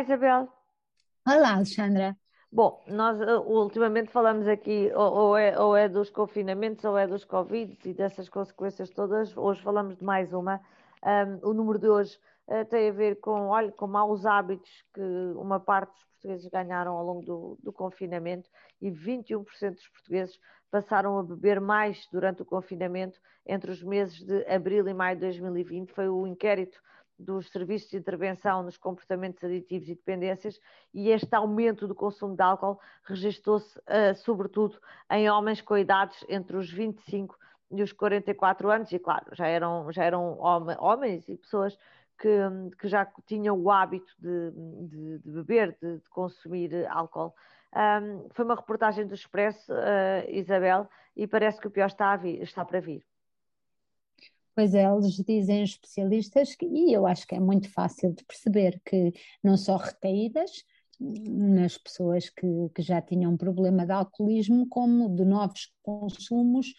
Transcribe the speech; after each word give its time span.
Isabel. 0.00 0.48
Olá, 1.26 1.54
Alexandra. 1.54 2.16
Bom, 2.50 2.82
nós 2.86 3.18
uh, 3.20 3.40
ultimamente 3.46 4.10
falamos 4.10 4.46
aqui 4.46 4.90
ou, 4.94 5.12
ou, 5.12 5.36
é, 5.36 5.58
ou, 5.58 5.76
é, 5.76 5.88
dos 5.88 6.10
confinamentos 6.10 6.84
ou 6.84 6.98
é 6.98 7.06
dos 7.06 7.24
Covid 7.24 7.78
e 7.84 7.94
dessas 7.94 8.28
consequências 8.28 8.90
todas. 8.90 9.34
Hoje 9.36 9.62
falamos 9.62 9.96
de 9.96 10.04
mais 10.04 10.32
uma. 10.32 10.60
Um, 11.02 11.48
o 11.48 11.54
número 11.54 11.78
de 11.78 11.88
hoje 11.88 12.18
uh, 12.48 12.64
tem 12.66 12.90
a 12.90 12.92
ver 12.92 13.20
com, 13.20 13.48
olha, 13.48 13.72
com 13.72 13.86
maus 13.86 14.26
hábitos 14.26 14.70
que 14.92 15.00
uma 15.36 15.58
parte 15.60 15.92
dos 15.92 16.04
portugueses 16.04 16.50
ganharam 16.50 16.92
ao 16.94 17.04
longo 17.04 17.22
do, 17.22 17.58
do 17.62 17.72
confinamento 17.72 18.50
e 18.80 18.90
21% 18.90 19.44
dos 19.74 19.88
portugueses 19.88 20.38
passaram 20.70 21.18
a 21.18 21.22
beber 21.22 21.60
mais 21.60 22.06
durante 22.12 22.42
o 22.42 22.44
confinamento 22.44 23.18
entre 23.46 23.70
os 23.70 23.82
meses 23.82 24.22
de 24.22 24.44
abril 24.46 24.86
e 24.88 24.94
maio 24.94 25.16
de 25.16 25.22
2020. 25.22 25.92
Foi 25.92 26.08
o 26.08 26.26
inquérito 26.26 26.78
dos 27.22 27.50
serviços 27.50 27.90
de 27.90 27.96
intervenção 27.96 28.62
nos 28.62 28.76
comportamentos 28.76 29.42
aditivos 29.42 29.88
e 29.88 29.94
dependências 29.94 30.60
e 30.92 31.10
este 31.10 31.34
aumento 31.34 31.86
do 31.86 31.94
consumo 31.94 32.34
de 32.34 32.42
álcool 32.42 32.78
registrou-se 33.04 33.78
uh, 33.78 34.14
sobretudo 34.16 34.78
em 35.10 35.30
homens 35.30 35.60
com 35.60 35.76
idades 35.78 36.24
entre 36.28 36.56
os 36.56 36.70
25 36.70 37.36
e 37.70 37.82
os 37.82 37.92
44 37.92 38.70
anos 38.70 38.92
e 38.92 38.98
claro, 38.98 39.26
já 39.32 39.46
eram, 39.46 39.90
já 39.90 40.04
eram 40.04 40.38
homens 40.38 41.28
e 41.28 41.36
pessoas 41.36 41.76
que, 42.18 42.38
que 42.78 42.88
já 42.88 43.06
tinham 43.26 43.58
o 43.58 43.70
hábito 43.70 44.12
de, 44.18 44.50
de, 44.88 45.18
de 45.18 45.30
beber, 45.30 45.76
de, 45.80 45.98
de, 45.98 46.08
consumir 46.10 46.86
álcool. 46.88 47.34
Um, 47.74 48.28
foi 48.30 48.44
uma 48.44 48.54
reportagem 48.54 49.06
do 49.06 49.14
Expresso, 49.14 49.72
uh, 49.72 50.28
Isabel, 50.28 50.88
e 51.16 51.26
parece 51.26 51.60
que 51.60 51.66
o 51.66 51.70
pior 51.70 51.86
está, 51.86 52.14
vir, 52.16 52.42
está 52.42 52.64
para 52.64 52.80
vir. 52.80 53.04
Pois 54.54 54.74
é, 54.74 54.84
eles 54.84 55.16
dizem 55.16 55.62
especialistas, 55.62 56.54
que, 56.54 56.66
e 56.66 56.92
eu 56.92 57.06
acho 57.06 57.26
que 57.26 57.34
é 57.34 57.40
muito 57.40 57.70
fácil 57.70 58.12
de 58.12 58.22
perceber 58.24 58.80
que 58.84 59.12
não 59.42 59.56
só 59.56 59.76
recaídas 59.76 60.50
nas 61.00 61.78
pessoas 61.78 62.28
que, 62.28 62.46
que 62.74 62.82
já 62.82 63.00
tinham 63.00 63.36
problema 63.36 63.84
de 63.86 63.92
alcoolismo, 63.92 64.68
como 64.68 65.14
de 65.16 65.24
novos 65.24 65.72
consumos 65.82 66.74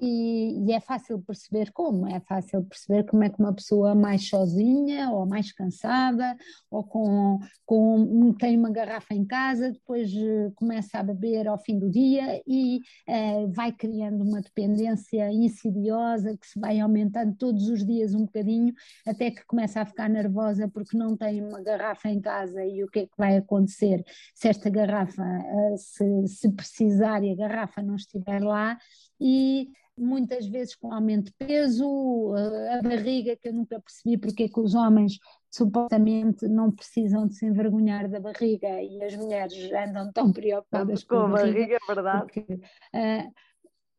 e, 0.00 0.64
e, 0.66 0.72
é 0.72 0.80
fácil 0.80 1.20
perceber 1.22 1.70
como, 1.72 2.08
é 2.08 2.20
fácil 2.20 2.64
perceber 2.64 3.04
como 3.04 3.24
é 3.24 3.30
que 3.30 3.38
uma 3.38 3.52
pessoa 3.52 3.94
mais 3.94 4.28
sozinha 4.28 5.10
ou 5.10 5.26
mais 5.26 5.52
cansada 5.52 6.36
ou 6.70 6.84
com, 6.84 7.38
com 7.64 8.32
tem 8.32 8.58
uma 8.58 8.70
garrafa 8.70 9.14
em 9.14 9.24
casa, 9.24 9.72
depois 9.72 10.12
uh, 10.12 10.52
começa 10.54 10.98
a 10.98 11.02
beber 11.02 11.46
ao 11.46 11.58
fim 11.58 11.78
do 11.78 11.90
dia 11.90 12.42
e 12.46 12.80
uh, 13.08 13.52
vai 13.52 13.72
criando 13.72 14.22
uma 14.22 14.40
dependência 14.40 15.32
insidiosa 15.32 16.36
que 16.36 16.46
se 16.46 16.58
vai 16.58 16.80
aumentando 16.80 17.34
todos 17.36 17.68
os 17.68 17.84
dias 17.84 18.14
um 18.14 18.24
bocadinho 18.24 18.74
até 19.06 19.30
que 19.30 19.44
começa 19.46 19.80
a 19.80 19.86
ficar 19.86 20.08
nervosa 20.08 20.68
porque 20.68 20.96
não 20.96 21.16
tem 21.16 21.42
uma 21.42 21.60
garrafa 21.62 22.08
em 22.08 22.20
casa 22.20 22.64
e 22.64 22.82
o 22.82 22.88
que 22.88 23.00
é 23.00 23.06
que 23.06 23.16
vai 23.16 23.36
acontecer? 23.36 24.04
Se 24.34 24.48
esta 24.48 24.70
garrafa, 24.70 25.22
uh, 25.22 25.78
se, 25.78 26.28
se 26.28 26.50
precisar 26.52 27.22
e 27.22 27.32
a 27.32 27.36
garrafa 27.36 27.82
não 27.82 27.96
estiver 27.96 28.42
lá. 28.42 28.78
E 29.20 29.68
muitas 29.96 30.46
vezes 30.46 30.74
com 30.74 30.92
aumento 30.92 31.26
de 31.26 31.32
peso, 31.32 32.34
a 32.78 32.82
barriga, 32.82 33.36
que 33.36 33.48
eu 33.48 33.52
nunca 33.52 33.80
percebi 33.80 34.18
porque 34.18 34.44
é 34.44 34.48
que 34.48 34.60
os 34.60 34.74
homens 34.74 35.18
supostamente 35.50 36.48
não 36.48 36.70
precisam 36.70 37.26
de 37.26 37.34
se 37.34 37.46
envergonhar 37.46 38.08
da 38.08 38.18
barriga 38.18 38.82
e 38.82 39.02
as 39.02 39.14
mulheres 39.14 39.72
andam 39.72 40.12
tão 40.12 40.32
preocupadas 40.32 41.04
com, 41.04 41.16
com 41.16 41.22
a 41.22 41.28
barriga. 41.28 41.58
barriga 41.58 41.78
é 41.80 41.94
verdade. 41.94 42.20
Porque, 42.22 42.40
uh, 42.40 43.32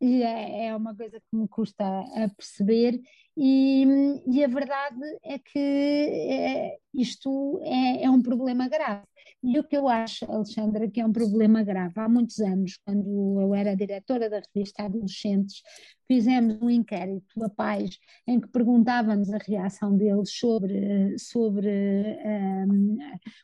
e 0.06 0.22
é, 0.22 0.68
é, 0.68 0.76
uma 0.76 0.96
coisa 0.96 1.20
que 1.20 1.36
me 1.36 1.48
custa 1.48 1.84
a 1.84 2.30
perceber, 2.30 3.02
e, 3.36 3.86
e 4.28 4.44
a 4.44 4.48
verdade 4.48 5.02
é 5.24 5.40
que 5.40 5.60
é, 5.60 6.78
isto 6.94 7.60
é, 7.64 8.04
é, 8.04 8.10
um 8.10 8.22
problema 8.22 8.70
grave. 8.70 9.04
E 9.44 9.60
o 9.60 9.64
que 9.64 9.76
eu 9.76 9.88
acho, 9.88 10.26
Alexandra, 10.32 10.90
que 10.90 11.02
é 11.02 11.06
um 11.06 11.12
problema 11.12 11.64
grave, 11.64 12.00
há 12.00 12.08
muitos 12.08 12.40
anos, 12.40 12.80
quando 12.86 13.42
eu 13.42 13.54
era 13.54 13.76
diretora 13.76 14.30
da 14.30 14.42
revista 14.54 14.84
Adolescentes, 14.84 15.62
fizemos 16.08 16.62
um 16.62 16.70
inquérito 16.70 17.44
a 17.44 17.50
pais 17.50 17.98
em 18.28 18.40
que 18.40 18.48
perguntávamos 18.48 19.32
a 19.34 19.38
reação 19.38 19.98
deles 19.98 20.32
sobre, 20.32 21.18
sobre 21.18 21.68
um, 22.26 22.98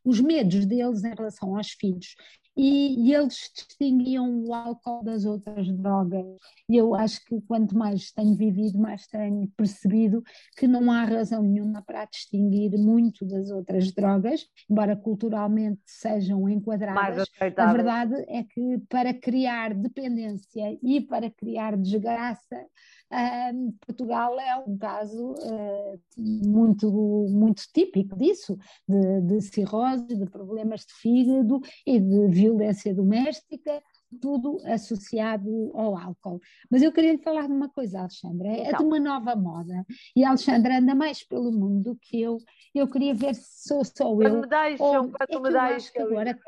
os 0.06 0.22
medos 0.22 0.66
deles 0.66 1.04
em 1.04 1.14
relação 1.14 1.58
aos 1.58 1.72
filhos 1.72 2.16
e, 2.56 3.08
e, 3.08 3.14
eles 3.14 3.50
distinguiam 3.56 4.44
o 4.44 4.54
álcool 4.54 5.04
das 5.04 5.26
outras 5.26 5.68
drogas. 5.72 6.26
E 6.68 6.76
eu 6.76 6.94
acho 6.94 7.24
que 7.26 7.40
quanto 7.42 7.78
mais 7.78 8.12
tenho 8.12 8.36
vivido, 8.36 8.78
mais 8.78 9.08
tenho 9.08 9.48
percebido 9.56 10.22
que 10.58 10.68
não 10.68 10.92
há 10.92 11.04
razão 11.04 11.42
nenhuma 11.44 11.82
para 11.82 12.06
distinguir 12.06 12.78
muito 12.78 13.26
das 13.26 13.50
outras 13.50 13.92
drogas, 13.94 14.46
embora 14.70 14.96
culturalmente 14.96 15.82
sejam 15.86 16.50
enquadradas. 16.50 17.28
A 17.40 17.74
verdade 17.74 18.16
é 18.28 18.44
que 18.44 18.80
para 18.90 19.14
criar 19.14 19.74
dependência 19.74 20.78
e 20.84 21.00
para 21.02 21.30
criar 21.32 21.78
desgraça, 21.78 22.66
Uh, 23.12 23.74
Portugal 23.86 24.40
é 24.40 24.56
um 24.56 24.78
caso 24.78 25.34
uh, 25.34 26.00
muito, 26.18 26.90
muito 27.30 27.64
típico 27.74 28.18
disso, 28.18 28.58
de, 28.88 29.22
de 29.22 29.42
cirrose, 29.42 30.08
de 30.08 30.26
problemas 30.28 30.86
de 30.86 30.94
fígado 30.94 31.60
e 31.86 32.00
de 32.00 32.28
violência 32.30 32.96
doméstica, 32.96 33.84
tudo 34.22 34.60
associado 34.66 35.72
ao 35.74 35.98
álcool. 35.98 36.40
Mas 36.70 36.82
eu 36.82 36.92
queria 36.92 37.12
lhe 37.12 37.22
falar 37.22 37.48
de 37.48 37.54
uma 37.54 37.70
coisa, 37.70 38.00
Alexandra, 38.00 38.48
é 38.48 38.70
então. 38.70 38.80
de 38.80 38.86
uma 38.86 39.00
nova 39.00 39.36
moda. 39.36 39.86
E 40.16 40.24
a 40.24 40.30
Alexandra 40.30 40.78
anda 40.78 40.96
mais 40.96 41.22
pelo 41.22 41.52
mundo 41.52 41.92
do 41.92 41.96
que 41.98 42.22
eu. 42.22 42.38
Eu 42.74 42.90
queria 42.90 43.14
ver 43.14 43.36
se 43.36 43.68
sou 43.68 43.84
só 43.84 44.10
eu. 44.10 44.18
Quando 44.18 44.42
me 44.42 44.48
deixam, 44.48 45.12
quando 45.12 45.48
é 45.48 45.52
me 45.52 45.70
deixam. 45.70 46.06
Agora, 46.06 46.40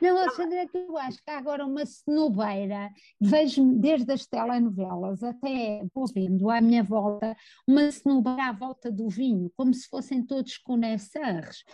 não, 0.00 0.18
Alexandra, 0.18 0.58
é 0.60 0.66
que 0.66 0.76
eu 0.76 0.96
acho 0.98 1.18
que 1.22 1.30
há 1.30 1.38
agora 1.38 1.64
uma 1.64 1.86
cenobeira, 1.86 2.90
vejo 3.20 3.64
desde 3.74 4.12
as 4.12 4.26
telenovelas 4.26 5.22
até 5.22 5.82
vou 5.94 6.06
vendo 6.06 6.50
à 6.50 6.60
minha 6.60 6.82
volta, 6.82 7.34
uma 7.66 7.90
cenobeira 7.90 8.44
à 8.48 8.52
volta 8.52 8.90
do 8.90 9.08
vinho, 9.08 9.50
como 9.56 9.72
se 9.72 9.88
fossem 9.88 10.22
todos 10.22 10.58
com 10.58 10.76
Nessars, 10.76 11.64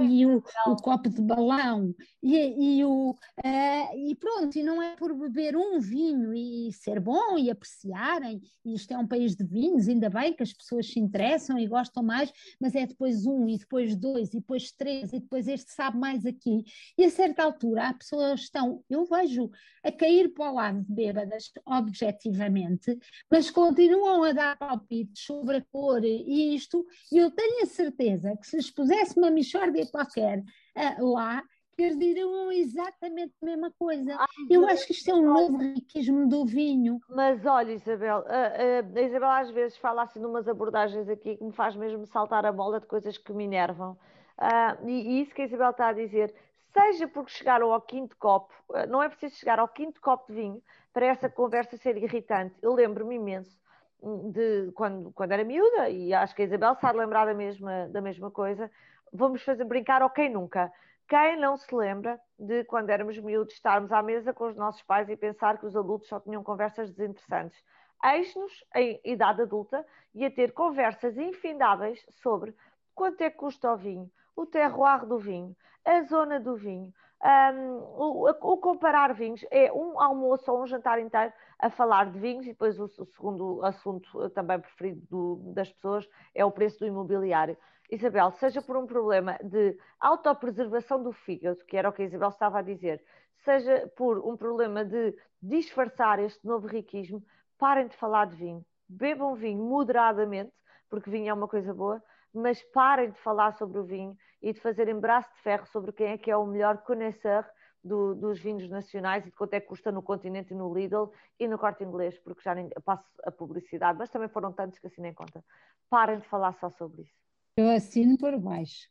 e, 0.00 0.20
e 0.20 0.26
o, 0.26 0.42
o, 0.66 0.76
copo 0.76 1.08
de 1.08 1.20
balão, 1.20 1.92
e, 2.22 2.78
e 2.78 2.84
o, 2.84 3.10
uh, 3.10 4.10
e 4.10 4.14
pronto, 4.14 4.56
e 4.56 4.62
não 4.62 4.80
é 4.80 4.94
por 4.96 5.12
beber 5.14 5.56
um 5.56 5.80
vinho 5.80 6.32
e 6.32 6.72
ser 6.72 7.00
bom 7.00 7.36
e 7.36 7.50
apreciarem, 7.50 8.40
e 8.64 8.74
isto 8.74 8.92
é 8.92 8.98
um 8.98 9.06
país 9.06 9.34
de 9.34 9.44
vinhos, 9.44 9.88
ainda 9.88 10.08
bem 10.08 10.32
que 10.34 10.42
as 10.42 10.52
pessoas 10.52 10.90
se 10.90 11.00
interessam 11.00 11.58
e 11.58 11.66
gostam 11.66 12.02
mais, 12.02 12.32
mas 12.60 12.74
é 12.74 12.86
depois 12.86 13.26
um, 13.26 13.48
e 13.48 13.58
depois 13.58 13.96
dois, 13.96 14.28
e 14.28 14.38
depois 14.38 14.70
três, 14.70 15.12
e 15.12 15.18
depois 15.18 15.48
este 15.48 15.72
sabe 15.72 15.98
mais 15.98 16.24
aqui, 16.24 16.64
e 16.96 17.04
a 17.04 17.10
certa 17.10 17.42
altura 17.42 17.55
altura 17.56 17.88
as 17.88 17.96
pessoas 17.96 18.40
estão, 18.40 18.84
eu 18.88 19.04
vejo, 19.04 19.50
a 19.82 19.90
cair 19.90 20.32
para 20.32 20.50
o 20.50 20.54
lado 20.54 20.82
de 20.82 20.92
bêbadas, 20.92 21.50
objetivamente, 21.64 22.98
mas 23.30 23.50
continuam 23.50 24.22
a 24.24 24.32
dar 24.32 24.58
palpites 24.58 25.24
sobre 25.24 25.56
a 25.56 25.64
cor 25.72 26.04
e 26.04 26.54
isto, 26.54 26.86
e 27.10 27.18
eu 27.18 27.30
tenho 27.30 27.62
a 27.62 27.66
certeza 27.66 28.36
que 28.36 28.46
se 28.46 28.56
lhes 28.56 28.70
pusesse 28.70 29.18
uma 29.18 29.30
mixórdia 29.30 29.86
qualquer 29.86 30.40
uh, 30.40 31.12
lá, 31.12 31.42
eles 31.78 31.98
diriam 31.98 32.50
exatamente 32.52 33.34
a 33.42 33.44
mesma 33.44 33.70
coisa. 33.78 34.16
Ai, 34.18 34.46
eu 34.48 34.66
acho 34.66 34.86
que 34.86 34.92
isto 34.92 35.10
é 35.10 35.14
um 35.14 35.22
novo 35.22 35.58
riquismo 35.58 36.26
do 36.26 36.46
vinho. 36.46 36.98
Mas 37.06 37.44
olha, 37.44 37.72
Isabel, 37.72 38.24
a, 38.26 38.98
a, 38.98 39.02
Isabel 39.02 39.28
às 39.28 39.50
vezes 39.50 39.76
fala 39.76 40.04
assim 40.04 40.18
de 40.18 40.24
umas 40.24 40.48
abordagens 40.48 41.06
aqui 41.06 41.36
que 41.36 41.44
me 41.44 41.52
faz 41.52 41.76
mesmo 41.76 42.06
saltar 42.06 42.46
a 42.46 42.52
bola 42.52 42.80
de 42.80 42.86
coisas 42.86 43.18
que 43.18 43.30
me 43.32 43.44
enervam. 43.44 43.92
Uh, 44.38 44.88
e, 44.88 44.92
e, 44.92 45.20
isso 45.20 45.34
que 45.34 45.42
a 45.42 45.44
Isabel 45.44 45.70
está 45.70 45.88
a 45.88 45.92
dizer, 45.92 46.34
seja 46.76 47.08
porque 47.08 47.32
chegaram 47.32 47.72
ao 47.72 47.80
quinto 47.80 48.16
copo, 48.18 48.52
eh, 48.74 48.86
não 48.86 49.02
é 49.02 49.08
preciso 49.08 49.36
chegar 49.36 49.58
ao 49.58 49.68
quinto 49.68 50.00
copo 50.00 50.26
de 50.28 50.34
vinho 50.34 50.62
para 50.92 51.06
essa 51.06 51.28
conversa 51.28 51.76
ser 51.76 51.96
irritante. 51.96 52.54
Eu 52.62 52.74
lembro-me 52.74 53.16
imenso 53.16 53.58
hum, 54.02 54.30
de 54.30 54.70
quando, 54.72 55.10
quando 55.12 55.32
era 55.32 55.44
miúda, 55.44 55.88
e 55.88 56.12
acho 56.12 56.34
que 56.34 56.42
a 56.42 56.44
Isabel 56.44 56.74
sabe 56.76 56.98
lembrar 56.98 57.24
da 57.24 57.34
mesma, 57.34 57.88
da 57.88 58.00
mesma 58.00 58.30
coisa, 58.30 58.70
vamos 59.12 59.42
fazer 59.42 59.64
brincar 59.64 60.02
ao 60.02 60.10
quem 60.10 60.30
nunca. 60.30 60.70
Quem 61.08 61.38
não 61.38 61.56
se 61.56 61.72
lembra 61.74 62.20
de 62.38 62.64
quando 62.64 62.90
éramos 62.90 63.18
miúdos 63.18 63.54
estarmos 63.54 63.92
à 63.92 64.02
mesa 64.02 64.34
com 64.34 64.48
os 64.48 64.56
nossos 64.56 64.82
pais 64.82 65.08
e 65.08 65.16
pensar 65.16 65.58
que 65.58 65.66
os 65.66 65.76
adultos 65.76 66.08
só 66.08 66.20
tinham 66.20 66.42
conversas 66.42 66.90
desinteressantes? 66.90 67.58
Eis-nos 68.04 68.52
em 68.74 69.00
idade 69.04 69.42
adulta 69.42 69.86
e 70.14 70.24
a 70.24 70.30
ter 70.30 70.52
conversas 70.52 71.16
infindáveis 71.16 72.04
sobre 72.22 72.54
quanto 72.94 73.20
é 73.20 73.30
que 73.30 73.36
custa 73.36 73.72
o 73.72 73.76
vinho, 73.76 74.10
o 74.36 74.46
terroir 74.46 75.06
do 75.06 75.18
vinho, 75.18 75.56
a 75.84 76.02
zona 76.02 76.38
do 76.38 76.54
vinho. 76.54 76.92
Um, 77.24 77.78
o, 77.96 78.28
o, 78.28 78.58
comparar 78.58 79.14
vinhos 79.14 79.42
é 79.50 79.72
um 79.72 79.98
almoço 79.98 80.52
ou 80.52 80.62
um 80.62 80.66
jantar 80.66 81.00
inteiro 81.00 81.32
a 81.58 81.70
falar 81.70 82.10
de 82.10 82.18
vinhos 82.18 82.44
e 82.44 82.50
depois 82.50 82.78
o, 82.78 82.84
o 82.84 83.06
segundo 83.06 83.64
assunto 83.64 84.28
também 84.30 84.60
preferido 84.60 85.00
do, 85.08 85.52
das 85.54 85.72
pessoas 85.72 86.06
é 86.34 86.44
o 86.44 86.50
preço 86.50 86.80
do 86.80 86.86
imobiliário. 86.86 87.56
Isabel, 87.90 88.32
seja 88.32 88.60
por 88.60 88.76
um 88.76 88.86
problema 88.86 89.38
de 89.42 89.78
autopreservação 89.98 91.02
do 91.02 91.12
fígado, 91.12 91.64
que 91.66 91.76
era 91.76 91.88
o 91.88 91.92
que 91.92 92.02
a 92.02 92.04
Isabel 92.04 92.28
estava 92.28 92.58
a 92.58 92.62
dizer, 92.62 93.02
seja 93.44 93.90
por 93.96 94.18
um 94.18 94.36
problema 94.36 94.84
de 94.84 95.16
disfarçar 95.40 96.18
este 96.18 96.44
novo 96.44 96.66
riquismo, 96.66 97.22
parem 97.58 97.86
de 97.86 97.96
falar 97.96 98.26
de 98.26 98.36
vinho. 98.36 98.64
Bebam 98.88 99.34
vinho 99.34 99.62
moderadamente, 99.62 100.52
porque 100.90 101.10
vinho 101.10 101.30
é 101.30 101.32
uma 101.32 101.48
coisa 101.48 101.72
boa, 101.72 102.02
mas 102.36 102.62
parem 102.62 103.10
de 103.10 103.18
falar 103.20 103.52
sobre 103.52 103.78
o 103.78 103.84
vinho 103.84 104.16
e 104.42 104.52
de 104.52 104.60
fazerem 104.60 104.98
braço 104.98 105.32
de 105.34 105.40
ferro 105.40 105.66
sobre 105.66 105.92
quem 105.92 106.08
é 106.08 106.18
que 106.18 106.30
é 106.30 106.36
o 106.36 106.46
melhor 106.46 106.78
conhecer 106.78 107.44
do, 107.82 108.14
dos 108.14 108.38
vinhos 108.40 108.68
nacionais 108.68 109.24
e 109.24 109.30
de 109.30 109.36
quanto 109.36 109.54
é 109.54 109.60
que 109.60 109.66
custa 109.66 109.92
no 109.92 110.02
Continente 110.02 110.54
no 110.54 110.72
Lidl 110.72 111.10
e 111.38 111.46
no 111.46 111.58
Corte 111.58 111.84
Inglês, 111.84 112.18
porque 112.18 112.42
já 112.42 112.54
nem, 112.54 112.68
passo 112.84 113.04
a 113.24 113.30
publicidade, 113.30 113.98
mas 113.98 114.10
também 114.10 114.28
foram 114.28 114.52
tantos 114.52 114.78
que 114.78 114.86
assim 114.86 115.00
nem 115.00 115.14
conta. 115.14 115.42
Parem 115.88 116.18
de 116.18 116.26
falar 116.26 116.52
só 116.54 116.68
sobre 116.70 117.02
isso. 117.02 117.14
Eu 117.56 117.70
assino 117.70 118.18
por 118.18 118.36
baixo. 118.38 118.88